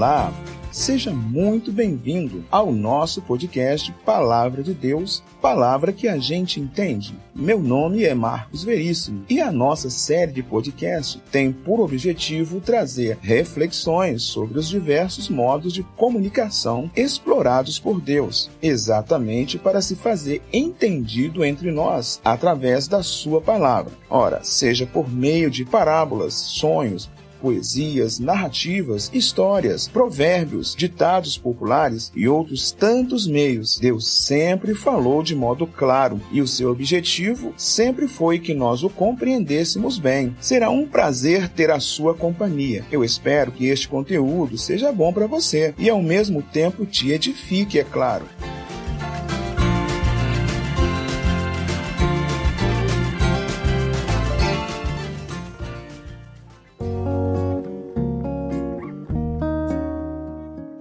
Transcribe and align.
Olá, 0.00 0.32
seja 0.72 1.12
muito 1.12 1.70
bem-vindo 1.70 2.42
ao 2.50 2.72
nosso 2.72 3.20
podcast 3.20 3.92
Palavra 4.02 4.62
de 4.62 4.72
Deus, 4.72 5.22
palavra 5.42 5.92
que 5.92 6.08
a 6.08 6.16
gente 6.16 6.58
entende. 6.58 7.14
Meu 7.34 7.60
nome 7.60 8.04
é 8.04 8.14
Marcos 8.14 8.64
Veríssimo 8.64 9.26
e 9.28 9.42
a 9.42 9.52
nossa 9.52 9.90
série 9.90 10.32
de 10.32 10.42
podcast 10.42 11.22
tem 11.30 11.52
por 11.52 11.80
objetivo 11.80 12.62
trazer 12.62 13.18
reflexões 13.20 14.22
sobre 14.22 14.58
os 14.58 14.70
diversos 14.70 15.28
modos 15.28 15.70
de 15.70 15.82
comunicação 15.82 16.90
explorados 16.96 17.78
por 17.78 18.00
Deus, 18.00 18.50
exatamente 18.62 19.58
para 19.58 19.82
se 19.82 19.94
fazer 19.94 20.40
entendido 20.50 21.44
entre 21.44 21.70
nós 21.70 22.22
através 22.24 22.88
da 22.88 23.02
sua 23.02 23.42
palavra. 23.42 23.92
Ora, 24.08 24.40
seja 24.42 24.86
por 24.86 25.10
meio 25.10 25.50
de 25.50 25.66
parábolas, 25.66 26.32
sonhos, 26.32 27.10
poesias, 27.40 28.18
narrativas, 28.18 29.10
histórias, 29.12 29.88
provérbios, 29.88 30.74
ditados 30.76 31.38
populares 31.38 32.12
e 32.14 32.28
outros 32.28 32.70
tantos 32.70 33.26
meios. 33.26 33.78
Deus 33.78 34.06
sempre 34.06 34.74
falou 34.74 35.22
de 35.22 35.34
modo 35.34 35.66
claro 35.66 36.20
e 36.30 36.40
o 36.40 36.46
seu 36.46 36.70
objetivo 36.70 37.54
sempre 37.56 38.06
foi 38.06 38.38
que 38.38 38.54
nós 38.54 38.82
o 38.82 38.90
compreendêssemos 38.90 39.98
bem. 39.98 40.36
Será 40.40 40.70
um 40.70 40.86
prazer 40.86 41.48
ter 41.48 41.70
a 41.70 41.80
sua 41.80 42.14
companhia. 42.14 42.84
Eu 42.90 43.04
espero 43.04 43.52
que 43.52 43.66
este 43.66 43.88
conteúdo 43.88 44.58
seja 44.58 44.92
bom 44.92 45.12
para 45.12 45.26
você 45.26 45.74
e 45.78 45.88
ao 45.88 46.02
mesmo 46.02 46.42
tempo 46.42 46.84
te 46.84 47.10
edifique, 47.10 47.78
é 47.78 47.84
claro. 47.84 48.26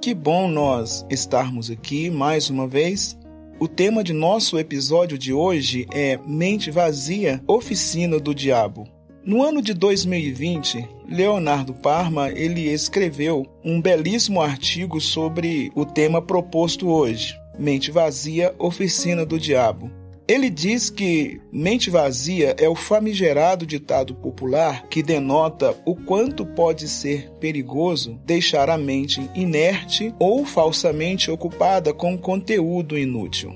Que 0.10 0.16
bom 0.16 0.48
nós 0.48 1.06
estarmos 1.08 1.70
aqui 1.70 2.10
mais 2.10 2.50
uma 2.50 2.68
vez. 2.68 3.16
O 3.60 3.68
tema 3.68 4.04
de 4.04 4.12
nosso 4.12 4.58
episódio 4.58 5.20
de 5.20 5.32
hoje 5.32 5.86
é 5.94 6.18
Mente 6.26 6.72
Vazia, 6.72 7.40
Oficina 7.46 8.20
do 8.20 8.34
Diabo. 8.34 8.88
No 9.24 9.44
ano 9.44 9.62
de 9.62 9.72
2020, 9.72 10.90
Leonardo 11.08 11.76
Parma 11.76 12.32
ele 12.32 12.74
escreveu 12.74 13.46
um 13.64 13.80
belíssimo 13.80 14.42
artigo 14.42 15.00
sobre 15.00 15.72
o 15.76 15.86
tema 15.86 16.20
proposto 16.24 16.88
hoje, 16.88 17.40
Mente 17.60 17.92
Vazia, 17.92 18.56
Oficina 18.58 19.24
do 19.24 19.40
Diabo. 19.40 19.92
Ele 20.30 20.48
diz 20.48 20.92
que 20.92 21.42
mente 21.52 21.90
vazia 21.90 22.56
é 22.60 22.70
o 22.70 22.76
famigerado 22.76 23.66
ditado 23.66 24.14
popular 24.14 24.86
que 24.88 25.02
denota 25.02 25.76
o 25.84 25.96
quanto 25.96 26.46
pode 26.46 26.88
ser 26.88 27.32
perigoso 27.40 28.14
deixar 28.28 28.70
a 28.70 28.78
mente 28.78 29.28
inerte 29.34 30.14
ou 30.20 30.46
falsamente 30.46 31.32
ocupada 31.32 31.96
com 31.96 32.16
conteúdo 32.16 32.96
inútil. 32.96 33.56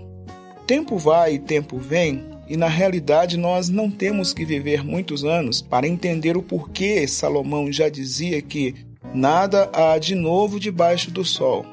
Tempo 0.65 0.97
vai 0.97 1.35
e 1.35 1.39
tempo 1.39 1.77
vem, 1.77 2.23
e 2.49 2.57
na 2.57 2.69
realidade 2.69 3.37
nós 3.37 3.69
não 3.69 3.91
temos 3.91 4.33
que 4.33 4.43
viver 4.43 4.83
muitos 4.83 5.23
anos 5.23 5.61
para 5.61 5.87
entender 5.87 6.35
o 6.35 6.41
porquê 6.41 7.07
Salomão 7.07 7.71
já 7.71 7.87
dizia 7.87 8.41
que 8.41 8.73
nada 9.13 9.69
há 9.73 9.99
de 9.99 10.15
novo 10.15 10.59
debaixo 10.59 11.11
do 11.11 11.23
sol. 11.23 11.63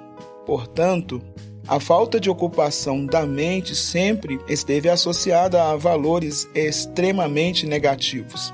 Portanto, 0.44 1.22
a 1.70 1.78
falta 1.78 2.18
de 2.18 2.28
ocupação 2.28 3.06
da 3.06 3.24
mente 3.24 3.76
sempre 3.76 4.40
esteve 4.48 4.88
associada 4.88 5.62
a 5.62 5.76
valores 5.76 6.48
extremamente 6.52 7.64
negativos. 7.64 8.52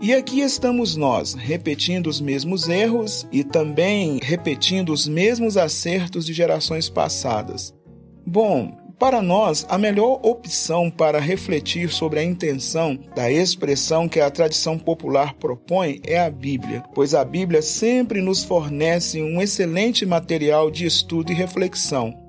E 0.00 0.14
aqui 0.14 0.42
estamos 0.42 0.94
nós, 0.94 1.34
repetindo 1.34 2.06
os 2.06 2.20
mesmos 2.20 2.68
erros 2.68 3.26
e 3.32 3.42
também 3.42 4.20
repetindo 4.22 4.92
os 4.92 5.08
mesmos 5.08 5.56
acertos 5.56 6.24
de 6.24 6.32
gerações 6.32 6.88
passadas. 6.88 7.74
Bom, 8.24 8.76
para 8.96 9.20
nós, 9.20 9.66
a 9.68 9.76
melhor 9.76 10.20
opção 10.22 10.88
para 10.88 11.18
refletir 11.18 11.90
sobre 11.90 12.20
a 12.20 12.24
intenção 12.24 12.96
da 13.16 13.28
expressão 13.28 14.08
que 14.08 14.20
a 14.20 14.30
tradição 14.30 14.78
popular 14.78 15.34
propõe 15.34 16.00
é 16.06 16.20
a 16.20 16.30
Bíblia, 16.30 16.84
pois 16.94 17.12
a 17.12 17.24
Bíblia 17.24 17.60
sempre 17.60 18.22
nos 18.22 18.44
fornece 18.44 19.20
um 19.20 19.42
excelente 19.42 20.06
material 20.06 20.70
de 20.70 20.86
estudo 20.86 21.32
e 21.32 21.34
reflexão. 21.34 22.25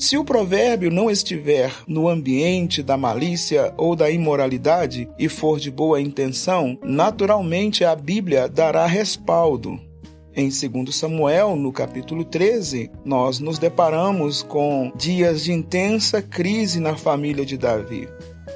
Se 0.00 0.16
o 0.16 0.24
provérbio 0.24 0.90
não 0.90 1.10
estiver 1.10 1.70
no 1.86 2.08
ambiente 2.08 2.82
da 2.82 2.96
malícia 2.96 3.74
ou 3.76 3.94
da 3.94 4.10
imoralidade 4.10 5.06
e 5.18 5.28
for 5.28 5.60
de 5.60 5.70
boa 5.70 6.00
intenção, 6.00 6.78
naturalmente 6.82 7.84
a 7.84 7.94
Bíblia 7.94 8.48
dará 8.48 8.86
respaldo. 8.86 9.78
Em 10.34 10.48
2 10.48 10.96
Samuel, 10.96 11.54
no 11.54 11.70
capítulo 11.70 12.24
13, 12.24 12.90
nós 13.04 13.40
nos 13.40 13.58
deparamos 13.58 14.42
com 14.42 14.90
dias 14.96 15.44
de 15.44 15.52
intensa 15.52 16.22
crise 16.22 16.80
na 16.80 16.96
família 16.96 17.44
de 17.44 17.58
Davi. 17.58 18.08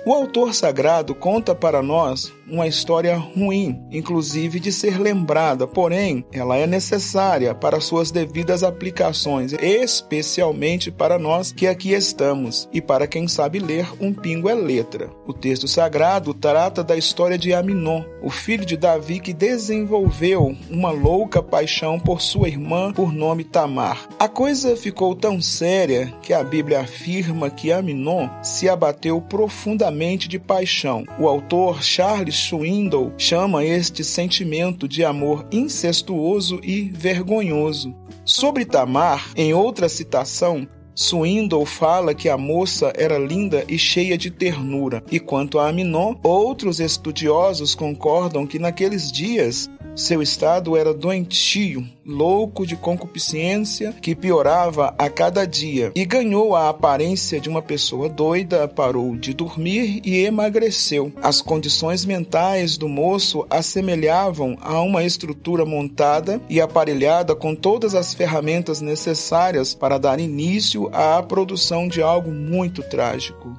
O 0.07 0.15
autor 0.15 0.55
sagrado 0.55 1.15
conta 1.15 1.55
para 1.55 1.83
nós 1.83 2.33
uma 2.49 2.67
história 2.67 3.17
ruim, 3.17 3.83
inclusive 3.91 4.61
de 4.61 4.71
ser 4.71 4.99
lembrada, 5.01 5.67
porém, 5.67 6.25
ela 6.33 6.57
é 6.57 6.67
necessária 6.67 7.55
para 7.55 7.81
suas 7.81 8.11
devidas 8.11 8.63
aplicações, 8.63 9.53
especialmente 9.55 10.91
para 10.91 11.19
nós 11.19 11.53
que 11.53 11.67
aqui 11.67 11.93
estamos 11.93 12.69
e 12.73 12.81
para 12.81 13.07
quem 13.07 13.27
sabe 13.27 13.59
ler 13.59 13.87
um 14.01 14.13
pingo 14.13 14.49
é 14.49 14.55
letra. 14.55 15.11
O 15.27 15.33
texto 15.33 15.67
sagrado 15.67 16.35
trata 16.35 16.85
da 16.85 16.97
história 16.97 17.39
de 17.39 17.53
Aminon, 17.55 18.03
o 18.23 18.31
filho 18.31 18.65
de 18.65 18.77
Davi 18.77 19.21
que 19.21 19.33
desenvolveu 19.33 20.55
uma 20.71 20.91
louca 20.91 21.43
paixão 21.43 21.99
por 21.99 22.21
sua 22.21 22.49
irmã 22.49 22.93
por 22.93 23.13
nome 23.13 23.45
Tamar. 23.45 24.07
A 24.19 24.29
coisa 24.29 24.77
ficou 24.77 25.15
tão 25.15 25.41
séria 25.41 26.13
que 26.23 26.33
a 26.33 26.43
Bíblia 26.43 26.81
afirma 26.81 27.51
que 27.51 27.73
Aminon 27.73 28.29
se 28.43 28.69
abateu 28.69 29.21
profundamente 29.21 30.29
de 30.29 30.39
paixão. 30.39 31.05
O 31.19 31.29
autor 31.29 31.83
Charles 31.83 32.34
Swindoll 32.35 33.13
chama 33.17 33.65
este 33.65 34.03
sentimento 34.05 34.87
de 34.89 35.05
amor 35.05 35.47
incestuoso 35.51 36.61
e 36.63 36.91
vergonhoso. 36.91 37.95
Sobre 38.25 38.65
Tamar, 38.65 39.33
em 39.37 39.55
outra 39.55 39.89
citação, 39.89 40.67
Swindoll 40.95 41.67
fala 41.67 42.15
que 42.15 42.29
a 42.29 42.39
moça 42.39 42.93
era 42.97 43.19
linda 43.19 43.65
e 43.69 43.79
cheia 43.79 44.17
de 44.17 44.31
ternura, 44.31 45.03
e 45.11 45.19
quanto 45.19 45.59
a 45.59 45.69
Aminon, 45.69 46.15
outros 46.23 46.81
estudiosos 46.81 47.75
concordam 47.75 48.47
que 48.47 48.59
naqueles 48.59 49.11
dias 49.11 49.69
seu 49.97 50.21
estado 50.21 50.77
era 50.77 50.93
doentio, 50.93 51.87
louco 52.05 52.67
de 52.67 52.75
concupiscência 52.75 53.93
que 53.93 54.15
piorava 54.15 54.93
a 54.99 55.09
cada 55.09 55.47
dia 55.47 55.93
e 55.95 56.05
ganhou 56.05 56.57
a 56.57 56.69
aparência 56.69 57.39
de 57.39 57.49
uma 57.49 57.63
pessoa 57.63 58.09
doida, 58.09 58.67
parou 58.67 59.15
de 59.15 59.33
dormir 59.33 60.01
e 60.05 60.25
emagreceu. 60.25 61.13
As 61.23 61.41
condições 61.41 62.05
mentais 62.05 62.77
do 62.77 62.89
moço 62.89 63.47
assemelhavam 63.49 64.59
a 64.61 64.81
uma 64.81 65.05
estrutura 65.05 65.65
montada 65.65 66.41
e 66.51 66.61
aparelhada 66.61 67.35
com 67.37 67.55
todas 67.55 67.95
as 67.95 68.13
ferramentas 68.13 68.81
necessárias 68.81 69.75
para 69.75 69.97
dar 69.97 70.19
início 70.19 70.84
à 70.93 71.23
produção 71.23 71.89
de 71.89 72.03
algo 72.03 72.31
muito 72.31 72.83
trágico. 72.83 73.53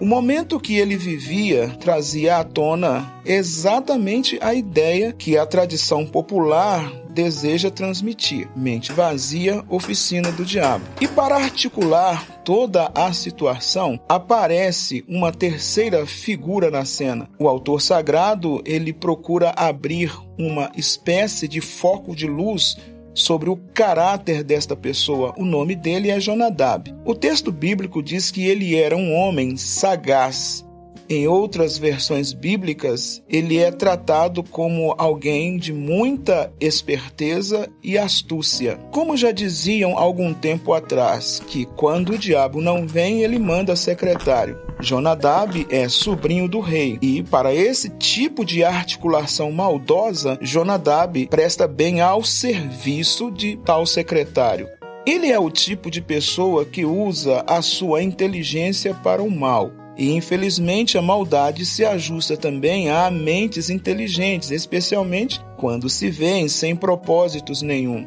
O 0.00 0.06
momento 0.06 0.58
que 0.60 0.76
ele 0.76 0.96
vivia 0.96 1.68
trazia 1.80 2.38
à 2.38 2.44
tona 2.44 3.10
exatamente 3.24 4.38
a 4.40 4.52
ideia 4.52 5.12
que 5.12 5.38
a 5.38 5.46
tradição 5.46 6.04
popular 6.04 6.92
deseja 7.14 7.70
transmitir: 7.70 8.48
mente 8.56 8.92
vazia, 8.92 9.64
oficina 9.68 10.32
do 10.32 10.44
diabo. 10.44 10.84
E 11.00 11.06
para 11.06 11.36
articular 11.36 12.26
toda 12.44 12.90
a 12.94 13.12
situação, 13.12 13.98
aparece 14.08 15.04
uma 15.08 15.32
terceira 15.32 16.04
figura 16.04 16.70
na 16.70 16.84
cena. 16.84 17.30
O 17.38 17.48
autor 17.48 17.80
sagrado, 17.80 18.60
ele 18.66 18.92
procura 18.92 19.54
abrir 19.56 20.12
uma 20.38 20.70
espécie 20.76 21.46
de 21.46 21.60
foco 21.60 22.14
de 22.14 22.26
luz 22.26 22.76
sobre 23.14 23.48
o 23.48 23.56
caráter 23.56 24.42
desta 24.42 24.76
pessoa. 24.76 25.32
O 25.38 25.44
nome 25.44 25.74
dele 25.74 26.10
é 26.10 26.20
Jonadab. 26.20 26.94
O 27.04 27.14
texto 27.14 27.52
bíblico 27.52 28.02
diz 28.02 28.30
que 28.30 28.44
ele 28.46 28.74
era 28.74 28.96
um 28.96 29.14
homem 29.14 29.56
sagaz. 29.56 30.64
Em 31.06 31.28
outras 31.28 31.76
versões 31.76 32.32
bíblicas, 32.32 33.22
ele 33.28 33.58
é 33.58 33.70
tratado 33.70 34.42
como 34.42 34.94
alguém 34.96 35.58
de 35.58 35.70
muita 35.70 36.50
esperteza 36.58 37.68
e 37.82 37.98
astúcia. 37.98 38.78
Como 38.90 39.14
já 39.14 39.30
diziam 39.30 39.98
algum 39.98 40.32
tempo 40.32 40.72
atrás, 40.72 41.42
que 41.46 41.66
quando 41.66 42.12
o 42.12 42.18
diabo 42.18 42.62
não 42.62 42.86
vem, 42.86 43.22
ele 43.22 43.38
manda 43.38 43.76
secretário. 43.76 44.58
Jonadab 44.80 45.66
é 45.70 45.88
sobrinho 45.88 46.48
do 46.48 46.60
rei 46.60 46.98
e, 47.00 47.22
para 47.22 47.54
esse 47.54 47.88
tipo 47.90 48.44
de 48.44 48.64
articulação 48.64 49.50
maldosa, 49.52 50.38
Jonadab 50.42 51.26
presta 51.26 51.66
bem 51.66 52.00
ao 52.00 52.24
serviço 52.24 53.30
de 53.30 53.56
tal 53.56 53.86
secretário. 53.86 54.68
Ele 55.06 55.30
é 55.30 55.38
o 55.38 55.50
tipo 55.50 55.90
de 55.90 56.00
pessoa 56.00 56.64
que 56.64 56.84
usa 56.84 57.44
a 57.46 57.60
sua 57.60 58.02
inteligência 58.02 58.94
para 58.94 59.22
o 59.22 59.30
mal. 59.30 59.70
E 59.96 60.12
infelizmente 60.12 60.98
a 60.98 61.02
maldade 61.02 61.64
se 61.64 61.84
ajusta 61.84 62.36
também 62.36 62.90
a 62.90 63.10
mentes 63.10 63.70
inteligentes, 63.70 64.50
especialmente 64.50 65.40
quando 65.56 65.88
se 65.88 66.10
vêem 66.10 66.48
sem 66.48 66.74
propósitos 66.74 67.62
nenhum. 67.62 68.06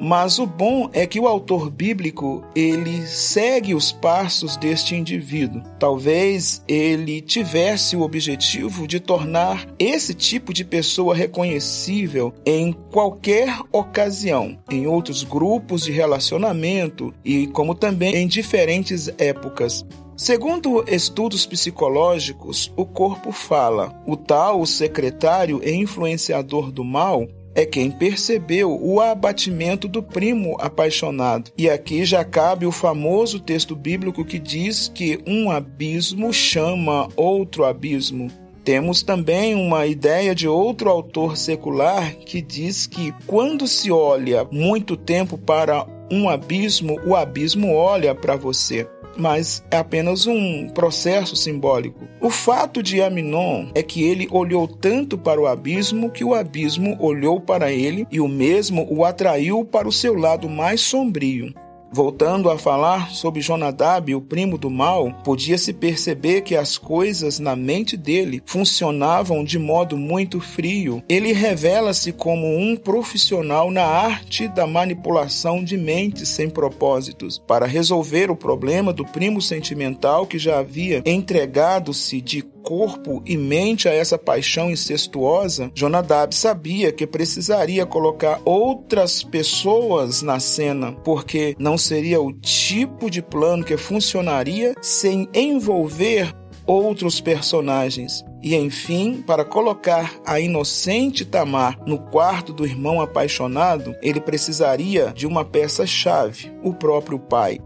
Mas 0.00 0.38
o 0.38 0.46
bom 0.46 0.90
é 0.92 1.06
que 1.06 1.18
o 1.18 1.26
autor 1.26 1.70
bíblico, 1.70 2.44
ele 2.54 3.06
segue 3.06 3.74
os 3.74 3.90
passos 3.92 4.56
deste 4.56 4.94
indivíduo. 4.94 5.62
Talvez 5.78 6.62
ele 6.68 7.20
tivesse 7.20 7.96
o 7.96 8.02
objetivo 8.02 8.86
de 8.86 9.00
tornar 9.00 9.66
esse 9.78 10.14
tipo 10.14 10.52
de 10.52 10.64
pessoa 10.64 11.14
reconhecível 11.14 12.32
em 12.44 12.72
qualquer 12.72 13.58
ocasião, 13.72 14.58
em 14.70 14.86
outros 14.86 15.22
grupos 15.22 15.84
de 15.84 15.92
relacionamento 15.92 17.14
e 17.24 17.46
como 17.48 17.74
também 17.74 18.16
em 18.16 18.26
diferentes 18.26 19.08
épocas. 19.18 19.84
Segundo 20.16 20.82
estudos 20.88 21.44
psicológicos, 21.44 22.72
o 22.74 22.86
corpo 22.86 23.30
fala. 23.32 24.02
O 24.06 24.16
tal 24.16 24.64
secretário 24.64 25.60
e 25.62 25.70
influenciador 25.72 26.72
do 26.72 26.82
mal 26.82 27.28
é 27.56 27.64
quem 27.64 27.90
percebeu 27.90 28.78
o 28.80 29.00
abatimento 29.00 29.88
do 29.88 30.02
primo 30.02 30.56
apaixonado. 30.60 31.50
E 31.56 31.70
aqui 31.70 32.04
já 32.04 32.22
cabe 32.22 32.66
o 32.66 32.70
famoso 32.70 33.40
texto 33.40 33.74
bíblico 33.74 34.24
que 34.24 34.38
diz 34.38 34.92
que 34.94 35.18
um 35.26 35.50
abismo 35.50 36.32
chama 36.34 37.08
outro 37.16 37.64
abismo. 37.64 38.30
Temos 38.62 39.02
também 39.02 39.54
uma 39.54 39.86
ideia 39.86 40.34
de 40.34 40.46
outro 40.46 40.90
autor 40.90 41.36
secular 41.36 42.16
que 42.16 42.42
diz 42.42 42.86
que 42.86 43.14
quando 43.26 43.66
se 43.66 43.90
olha 43.90 44.46
muito 44.50 44.96
tempo 44.96 45.38
para 45.38 45.86
um 46.10 46.28
abismo, 46.28 47.00
o 47.06 47.14
abismo 47.14 47.74
olha 47.74 48.14
para 48.14 48.36
você 48.36 48.86
mas 49.18 49.64
é 49.70 49.76
apenas 49.76 50.26
um 50.26 50.68
processo 50.68 51.36
simbólico. 51.36 52.06
O 52.20 52.30
fato 52.30 52.82
de 52.82 53.00
Aminon 53.00 53.66
é 53.74 53.82
que 53.82 54.02
ele 54.02 54.28
olhou 54.30 54.66
tanto 54.68 55.16
para 55.16 55.40
o 55.40 55.46
abismo 55.46 56.10
que 56.10 56.24
o 56.24 56.34
abismo 56.34 56.96
olhou 57.00 57.40
para 57.40 57.72
ele 57.72 58.06
e 58.10 58.20
o 58.20 58.28
mesmo 58.28 58.86
o 58.90 59.04
atraiu 59.04 59.64
para 59.64 59.88
o 59.88 59.92
seu 59.92 60.14
lado 60.14 60.48
mais 60.48 60.80
sombrio. 60.80 61.54
Voltando 61.96 62.50
a 62.50 62.58
falar 62.58 63.10
sobre 63.10 63.40
Jonadab, 63.40 64.14
o 64.14 64.20
primo 64.20 64.58
do 64.58 64.68
mal, 64.68 65.10
podia-se 65.24 65.72
perceber 65.72 66.42
que 66.42 66.54
as 66.54 66.76
coisas 66.76 67.38
na 67.38 67.56
mente 67.56 67.96
dele 67.96 68.42
funcionavam 68.44 69.42
de 69.42 69.58
modo 69.58 69.96
muito 69.96 70.38
frio. 70.38 71.02
Ele 71.08 71.32
revela-se 71.32 72.12
como 72.12 72.54
um 72.54 72.76
profissional 72.76 73.70
na 73.70 73.86
arte 73.86 74.46
da 74.46 74.66
manipulação 74.66 75.64
de 75.64 75.78
mentes 75.78 76.28
sem 76.28 76.50
propósitos, 76.50 77.38
para 77.38 77.64
resolver 77.64 78.30
o 78.30 78.36
problema 78.36 78.92
do 78.92 79.06
primo 79.06 79.40
sentimental 79.40 80.26
que 80.26 80.38
já 80.38 80.58
havia 80.58 81.02
entregado-se 81.06 82.20
de 82.20 82.42
corpo 82.66 83.22
e 83.24 83.36
mente 83.36 83.88
a 83.88 83.92
essa 83.92 84.18
paixão 84.18 84.68
incestuosa, 84.72 85.70
Jonadab 85.72 86.34
sabia 86.34 86.90
que 86.90 87.06
precisaria 87.06 87.86
colocar 87.86 88.40
outras 88.44 89.22
pessoas 89.22 90.20
na 90.20 90.40
cena, 90.40 90.90
porque 91.04 91.54
não 91.60 91.78
seria 91.78 92.20
o 92.20 92.32
tipo 92.32 93.08
de 93.08 93.22
plano 93.22 93.62
que 93.62 93.76
funcionaria 93.76 94.74
sem 94.82 95.28
envolver 95.32 96.34
outros 96.66 97.20
personagens. 97.20 98.24
E 98.42 98.56
enfim, 98.56 99.22
para 99.24 99.44
colocar 99.44 100.20
a 100.26 100.40
inocente 100.40 101.24
Tamar 101.24 101.78
no 101.86 101.98
quarto 101.98 102.52
do 102.52 102.66
irmão 102.66 103.00
apaixonado, 103.00 103.94
ele 104.02 104.20
precisaria 104.20 105.12
de 105.14 105.24
uma 105.24 105.44
peça-chave, 105.44 106.52
o 106.64 106.74
próprio 106.74 107.18
pai 107.20 107.60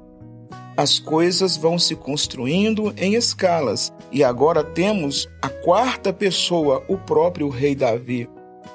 as 0.81 0.99
coisas 0.99 1.59
vão 1.59 1.79
se 1.79 1.95
construindo 1.95 2.91
em 2.97 3.15
escalas 3.15 3.93
e 4.11 4.25
agora 4.25 4.65
temos 4.65 5.29
a 5.43 5.51
quarta 5.51 6.11
pessoa, 6.11 6.83
o 6.89 6.97
próprio 6.97 7.51
rei 7.51 7.75
Davi. 7.75 8.27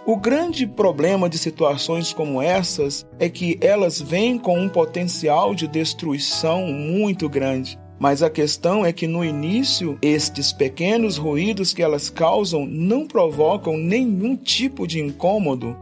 O 0.06 0.16
grande 0.16 0.68
problema 0.68 1.28
de 1.28 1.40
situações 1.40 2.14
como 2.14 2.40
essas 2.40 3.08
é 3.18 3.28
que 3.28 3.58
elas 3.60 4.00
vêm 4.00 4.38
com 4.38 4.60
um 4.60 4.70
potencial 4.70 5.56
de 5.56 5.68
destruição 5.68 6.68
muito 6.68 7.28
grande. 7.28 7.76
Mas 7.98 8.22
a 8.22 8.30
questão 8.30 8.86
é 8.86 8.94
que 8.94 9.08
no 9.08 9.26
início, 9.26 9.98
estes 10.00 10.54
pequenos 10.54 11.18
ruídos 11.18 11.74
que 11.74 11.82
elas 11.82 12.08
causam 12.08 12.68
não 12.68 13.08
provocam 13.08 13.78
nenhum 13.78 14.36
tipo 14.36 14.86
de 14.86 15.00
incômodo, 15.00 15.76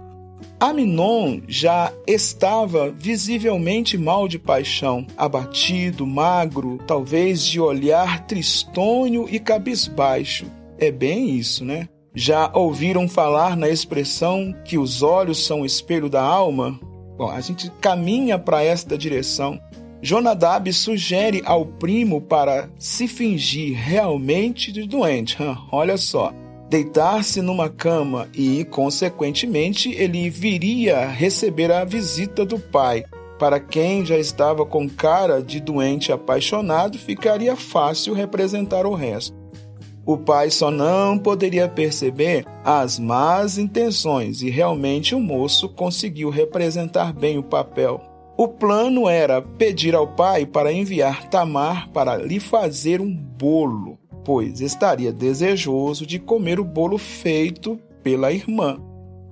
Aminon 0.63 1.42
já 1.45 1.92
estava 2.07 2.89
visivelmente 2.89 3.98
mal 3.98 4.30
de 4.30 4.39
paixão, 4.39 5.06
abatido, 5.18 6.07
magro, 6.07 6.80
talvez 6.88 7.44
de 7.44 7.60
olhar 7.60 8.25
tristonho 8.27 9.27
e 9.30 9.42
cabisbaixo. 9.42 10.45
É 10.80 10.89
bem 10.89 11.31
isso, 11.31 11.65
né? 11.65 11.89
Já 12.15 12.50
ouviram 12.54 13.10
falar 13.10 13.57
na 13.57 13.68
expressão 13.68 14.56
que 14.63 14.77
os 14.77 15.04
olhos 15.04 15.45
são 15.45 15.63
o 15.63 15.65
espelho 15.65 16.07
da 16.07 16.21
alma? 16.21 16.80
Bom, 17.18 17.30
a 17.30 17.42
gente 17.42 17.69
caminha 17.81 18.39
para 18.39 18.63
esta 18.63 18.98
direção. 18.98 19.60
Jonadab 20.01 20.71
sugere 20.71 21.42
ao 21.44 21.65
primo 21.65 22.21
para 22.21 22.69
se 22.80 23.06
fingir 23.06 23.77
realmente 23.77 24.71
de 24.71 24.88
doente. 24.88 25.36
Olha 25.69 25.98
só 25.98 26.31
deitar-se 26.74 27.40
numa 27.40 27.70
cama 27.70 28.28
e, 28.34 28.66
consequentemente, 28.66 29.92
ele 29.92 30.28
viria 30.28 31.06
receber 31.06 31.72
a 31.72 31.86
visita 31.86 32.44
do 32.44 32.58
pai. 32.58 33.04
Para 33.38 33.60
quem 33.60 34.04
já 34.04 34.18
estava 34.18 34.66
com 34.66 34.90
cara 34.90 35.40
de 35.40 35.60
doente 35.60 36.12
apaixonado, 36.12 36.98
ficaria 36.98 37.56
fácil 37.56 38.16
representar 38.16 38.88
o 38.88 38.96
resto. 38.96 39.36
O 40.04 40.18
pai 40.18 40.50
só 40.50 40.72
não 40.72 41.16
poderia 41.16 41.70
perceber 41.70 42.44
as 42.66 42.98
más 42.98 43.60
intenções 43.60 44.42
e 44.42 44.50
realmente 44.50 45.14
o 45.14 45.20
moço 45.20 45.70
conseguiu 45.70 46.31
representar 46.31 47.14
bem 47.14 47.38
o 47.38 47.44
papel. 47.44 48.02
O 48.36 48.48
plano 48.48 49.08
era 49.08 49.44
pedir 49.44 49.94
ao 49.94 50.08
pai 50.08 50.44
para 50.44 50.74
enviar 50.74 51.30
Tamar 51.30 51.92
para 51.92 52.16
lhe 52.16 52.40
fazer 52.40 53.00
um 53.00 53.16
bolo 53.16 54.00
pois 54.24 54.62
estaria 54.62 55.12
desejoso 55.12 56.06
de 56.06 56.20
comer 56.20 56.60
o 56.60 56.64
bolo 56.64 56.98
feito 56.98 57.80
pela 58.02 58.31
irmã. 58.31 58.80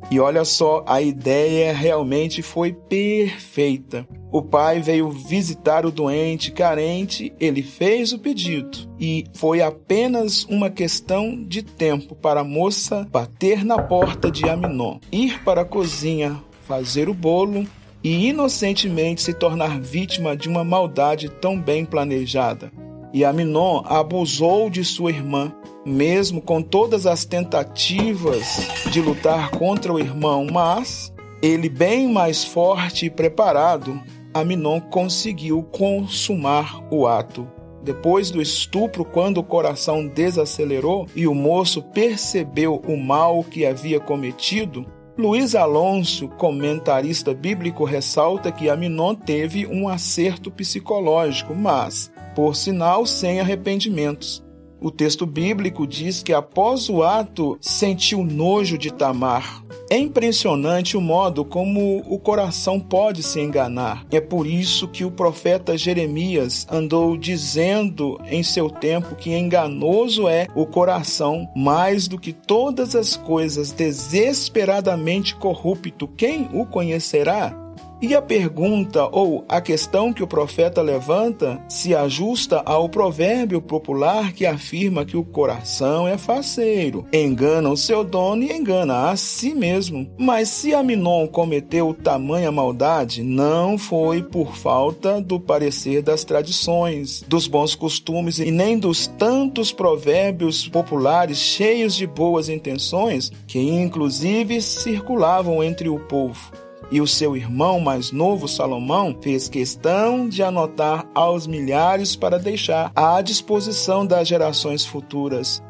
E 0.09 0.19
olha 0.19 0.43
só, 0.43 0.83
a 0.87 1.01
ideia 1.01 1.73
realmente 1.73 2.41
foi 2.41 2.73
perfeita. 2.73 4.07
O 4.31 4.41
pai 4.41 4.81
veio 4.81 5.09
visitar 5.09 5.85
o 5.85 5.91
doente 5.91 6.51
carente, 6.51 7.33
ele 7.39 7.61
fez 7.61 8.13
o 8.13 8.19
pedido 8.19 8.77
e 8.99 9.25
foi 9.33 9.61
apenas 9.61 10.45
uma 10.45 10.69
questão 10.69 11.43
de 11.43 11.61
tempo 11.61 12.15
para 12.15 12.39
a 12.39 12.45
moça 12.45 13.05
bater 13.11 13.65
na 13.65 13.77
porta 13.81 14.31
de 14.31 14.47
Aminon, 14.47 14.99
ir 15.11 15.43
para 15.43 15.61
a 15.61 15.65
cozinha, 15.65 16.41
fazer 16.65 17.09
o 17.09 17.13
bolo 17.13 17.65
e 18.03 18.29
inocentemente 18.29 19.21
se 19.21 19.33
tornar 19.33 19.79
vítima 19.79 20.35
de 20.35 20.47
uma 20.47 20.63
maldade 20.63 21.29
tão 21.29 21.59
bem 21.59 21.85
planejada. 21.85 22.71
E 23.13 23.25
Aminon 23.25 23.81
abusou 23.85 24.69
de 24.69 24.85
sua 24.85 25.11
irmã, 25.11 25.53
mesmo 25.85 26.41
com 26.41 26.61
todas 26.61 27.05
as 27.05 27.25
tentativas 27.25 28.67
de 28.89 29.01
lutar 29.01 29.51
contra 29.51 29.91
o 29.91 29.99
irmão, 29.99 30.47
mas 30.49 31.13
ele, 31.41 31.67
bem 31.67 32.07
mais 32.07 32.43
forte 32.43 33.07
e 33.07 33.09
preparado, 33.09 33.99
Aminon 34.33 34.79
conseguiu 34.79 35.63
consumar 35.63 36.81
o 36.89 37.05
ato. 37.05 37.47
Depois 37.83 38.29
do 38.29 38.41
estupro, 38.41 39.03
quando 39.03 39.39
o 39.39 39.43
coração 39.43 40.07
desacelerou 40.07 41.07
e 41.15 41.27
o 41.27 41.33
moço 41.33 41.81
percebeu 41.81 42.81
o 42.87 42.95
mal 42.95 43.43
que 43.43 43.65
havia 43.65 43.99
cometido, 43.99 44.85
Luiz 45.17 45.55
Alonso, 45.55 46.29
comentarista 46.29 47.33
bíblico, 47.33 47.83
ressalta 47.83 48.51
que 48.51 48.69
Aminon 48.69 49.15
teve 49.15 49.65
um 49.65 49.89
acerto 49.89 50.49
psicológico, 50.49 51.53
mas 51.53 52.11
por 52.35 52.55
sinal 52.55 53.05
sem 53.05 53.39
arrependimentos. 53.39 54.43
O 54.83 54.89
texto 54.89 55.27
bíblico 55.27 55.85
diz 55.85 56.23
que 56.23 56.33
após 56.33 56.89
o 56.89 57.03
ato 57.03 57.55
sentiu 57.61 58.23
nojo 58.23 58.79
de 58.79 58.91
Tamar. 58.91 59.63
É 59.91 59.95
impressionante 59.95 60.97
o 60.97 61.01
modo 61.01 61.45
como 61.45 61.99
o 62.09 62.17
coração 62.17 62.79
pode 62.79 63.21
se 63.21 63.39
enganar. 63.39 64.03
É 64.09 64.19
por 64.19 64.47
isso 64.47 64.87
que 64.87 65.05
o 65.05 65.11
profeta 65.11 65.77
Jeremias 65.77 66.65
andou 66.71 67.15
dizendo 67.15 68.19
em 68.25 68.41
seu 68.41 68.71
tempo 68.71 69.15
que 69.15 69.37
enganoso 69.37 70.27
é 70.27 70.47
o 70.55 70.65
coração 70.65 71.47
mais 71.55 72.07
do 72.07 72.17
que 72.17 72.33
todas 72.33 72.95
as 72.95 73.15
coisas, 73.15 73.71
desesperadamente 73.71 75.35
corrupto. 75.35 76.07
Quem 76.07 76.49
o 76.51 76.65
conhecerá? 76.65 77.55
E 78.01 78.15
a 78.15 78.21
pergunta 78.21 79.07
ou 79.11 79.45
a 79.47 79.61
questão 79.61 80.11
que 80.11 80.23
o 80.23 80.27
profeta 80.27 80.81
levanta 80.81 81.61
se 81.69 81.93
ajusta 81.93 82.59
ao 82.65 82.89
provérbio 82.89 83.61
popular 83.61 84.33
que 84.33 84.43
afirma 84.43 85.05
que 85.05 85.15
o 85.15 85.23
coração 85.23 86.07
é 86.07 86.17
faceiro, 86.17 87.05
engana 87.13 87.69
o 87.69 87.77
seu 87.77 88.03
dono 88.03 88.41
e 88.41 88.51
engana 88.51 89.11
a 89.11 89.15
si 89.15 89.53
mesmo. 89.53 90.11
Mas 90.17 90.49
se 90.49 90.73
Aminon 90.73 91.27
cometeu 91.27 91.93
tamanha 91.93 92.51
maldade, 92.51 93.21
não 93.21 93.77
foi 93.77 94.23
por 94.23 94.55
falta 94.55 95.21
do 95.21 95.39
parecer 95.39 96.01
das 96.01 96.23
tradições, 96.23 97.23
dos 97.27 97.45
bons 97.45 97.75
costumes 97.75 98.39
e 98.39 98.49
nem 98.49 98.79
dos 98.79 99.05
tantos 99.05 99.71
provérbios 99.71 100.67
populares 100.67 101.37
cheios 101.37 101.93
de 101.93 102.07
boas 102.07 102.49
intenções 102.49 103.31
que 103.45 103.59
inclusive 103.59 104.59
circulavam 104.59 105.63
entre 105.63 105.87
o 105.87 105.99
povo. 105.99 106.60
E 106.91 106.99
o 106.99 107.07
seu 107.07 107.37
irmão 107.37 107.79
mais 107.79 108.11
novo, 108.11 108.49
Salomão, 108.49 109.17
fez 109.21 109.47
questão 109.47 110.27
de 110.27 110.43
anotar 110.43 111.07
aos 111.15 111.47
milhares 111.47 112.17
para 112.17 112.37
deixar 112.37 112.91
à 112.93 113.21
disposição 113.21 114.05
das 114.05 114.27
gerações 114.27 114.85
futuras. 114.85 115.63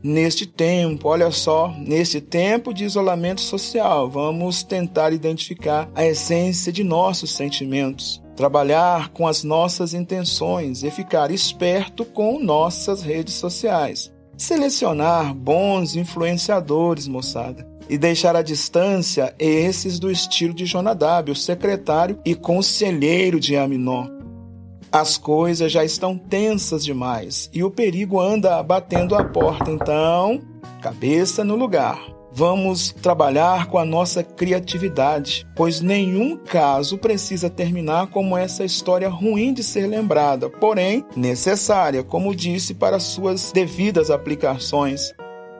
Neste 0.00 0.46
tempo, 0.46 1.08
olha 1.08 1.30
só, 1.30 1.74
neste 1.76 2.20
tempo 2.20 2.72
de 2.72 2.84
isolamento 2.84 3.40
social, 3.40 4.08
vamos 4.08 4.62
tentar 4.62 5.12
identificar 5.12 5.90
a 5.94 6.04
essência 6.04 6.72
de 6.72 6.84
nossos 6.84 7.32
sentimentos, 7.32 8.22
trabalhar 8.36 9.10
com 9.10 9.26
as 9.26 9.42
nossas 9.42 9.92
intenções 9.92 10.84
e 10.84 10.90
ficar 10.90 11.30
esperto 11.30 12.04
com 12.04 12.38
nossas 12.38 13.02
redes 13.02 13.34
sociais. 13.34 14.12
Selecionar 14.36 15.32
bons 15.34 15.94
influenciadores, 15.94 17.06
moçada, 17.06 17.64
e 17.92 17.98
deixar 17.98 18.34
à 18.34 18.40
distância 18.40 19.34
esses 19.38 19.98
do 19.98 20.10
estilo 20.10 20.54
de 20.54 20.64
Jonadab, 20.64 21.30
o 21.30 21.36
secretário 21.36 22.18
e 22.24 22.34
conselheiro 22.34 23.38
de 23.38 23.54
Aminó. 23.54 24.06
As 24.90 25.18
coisas 25.18 25.70
já 25.70 25.84
estão 25.84 26.16
tensas 26.16 26.82
demais 26.82 27.50
e 27.52 27.62
o 27.62 27.70
perigo 27.70 28.18
anda 28.18 28.62
batendo 28.62 29.14
a 29.14 29.22
porta, 29.22 29.70
então, 29.70 30.40
cabeça 30.80 31.44
no 31.44 31.54
lugar. 31.54 32.00
Vamos 32.32 32.92
trabalhar 32.92 33.66
com 33.66 33.76
a 33.76 33.84
nossa 33.84 34.22
criatividade, 34.22 35.46
pois 35.54 35.82
nenhum 35.82 36.38
caso 36.38 36.96
precisa 36.96 37.50
terminar 37.50 38.06
como 38.06 38.38
essa 38.38 38.64
história 38.64 39.10
ruim 39.10 39.52
de 39.52 39.62
ser 39.62 39.86
lembrada, 39.86 40.48
porém 40.48 41.04
necessária, 41.14 42.02
como 42.02 42.34
disse, 42.34 42.72
para 42.72 42.98
suas 42.98 43.52
devidas 43.52 44.10
aplicações. 44.10 45.12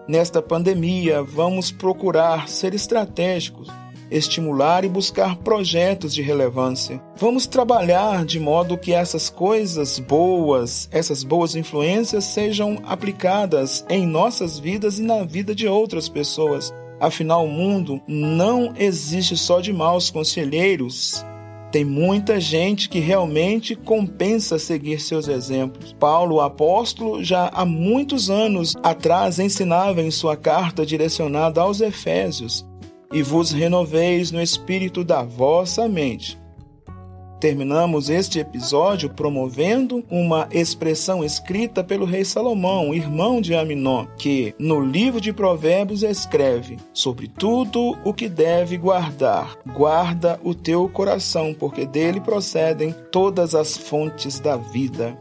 Nesta 0.08 0.42
pandemia, 0.42 1.22
vamos 1.22 1.70
procurar 1.70 2.48
ser 2.48 2.74
estratégicos, 2.74 3.68
estimular 4.10 4.84
e 4.84 4.88
buscar 4.88 5.36
projetos 5.36 6.12
de 6.12 6.20
relevância. 6.20 7.00
Vamos 7.16 7.46
trabalhar 7.46 8.24
de 8.24 8.40
modo 8.40 8.76
que 8.76 8.92
essas 8.92 9.30
coisas 9.30 10.00
boas, 10.00 10.88
essas 10.90 11.22
boas 11.22 11.54
influências 11.54 12.24
sejam 12.24 12.78
aplicadas 12.84 13.86
em 13.88 14.04
nossas 14.04 14.58
vidas 14.58 14.98
e 14.98 15.02
na 15.02 15.22
vida 15.22 15.54
de 15.54 15.68
outras 15.68 16.08
pessoas. 16.08 16.74
Afinal, 16.98 17.44
o 17.44 17.50
mundo 17.50 18.00
não 18.06 18.74
existe 18.76 19.36
só 19.36 19.60
de 19.60 19.72
maus 19.72 20.10
conselheiros. 20.10 21.24
Tem 21.72 21.86
muita 21.86 22.38
gente 22.38 22.86
que 22.86 22.98
realmente 22.98 23.74
compensa 23.74 24.58
seguir 24.58 25.00
seus 25.00 25.26
exemplos. 25.26 25.96
Paulo, 25.98 26.34
o 26.34 26.40
apóstolo, 26.42 27.24
já 27.24 27.48
há 27.48 27.64
muitos 27.64 28.28
anos 28.28 28.76
atrás 28.82 29.38
ensinava 29.38 30.02
em 30.02 30.10
sua 30.10 30.36
carta 30.36 30.84
direcionada 30.84 31.62
aos 31.62 31.80
Efésios 31.80 32.62
e 33.10 33.22
vos 33.22 33.52
renoveis 33.52 34.30
no 34.30 34.42
espírito 34.42 35.02
da 35.02 35.22
vossa 35.22 35.88
mente. 35.88 36.41
Terminamos 37.42 38.08
este 38.08 38.38
episódio 38.38 39.10
promovendo 39.10 40.04
uma 40.08 40.48
expressão 40.52 41.24
escrita 41.24 41.82
pelo 41.82 42.04
rei 42.04 42.24
Salomão, 42.24 42.94
irmão 42.94 43.40
de 43.40 43.52
Aminon, 43.52 44.06
que 44.16 44.54
no 44.60 44.80
livro 44.80 45.20
de 45.20 45.32
Provérbios 45.32 46.04
escreve: 46.04 46.78
Sobre 46.94 47.26
tudo 47.26 47.98
o 48.04 48.14
que 48.14 48.28
deve 48.28 48.76
guardar, 48.76 49.58
guarda 49.74 50.38
o 50.44 50.54
teu 50.54 50.88
coração, 50.88 51.52
porque 51.52 51.84
dele 51.84 52.20
procedem 52.20 52.94
todas 53.10 53.56
as 53.56 53.76
fontes 53.76 54.38
da 54.38 54.56
vida. 54.56 55.18